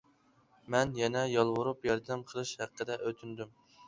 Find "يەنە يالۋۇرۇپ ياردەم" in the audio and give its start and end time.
0.99-2.23